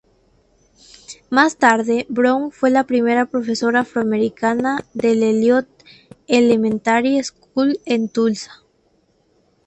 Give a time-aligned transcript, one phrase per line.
[1.29, 5.67] Más tarde, Brown fue la primera profesora afro-americana del Eliot
[6.25, 8.63] Elementary School en Tulsa.